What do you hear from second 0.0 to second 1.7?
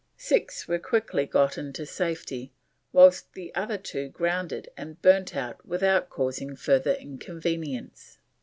Six were quickly got